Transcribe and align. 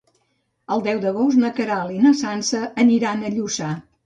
El 0.75 0.79
deu 0.87 1.01
d'agost 1.03 1.37
na 1.43 1.51
Queralt 1.59 1.99
i 1.99 2.01
na 2.07 2.15
Sança 2.23 2.63
aniran 2.87 3.23
a 3.29 3.33
Lluçà. 3.39 3.71